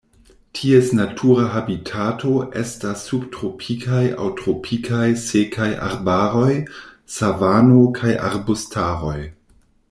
[0.59, 6.49] Ties natura habitato estas subtropikaj aŭ tropikaj sekaj arbaroj,
[7.19, 9.17] savano kaj arbustaroj.